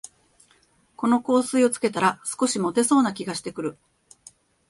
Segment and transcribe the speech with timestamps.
[0.95, 3.77] この香水をつけたら、少しもてそうな気がしてくる